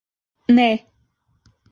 Nē. 0.55 0.65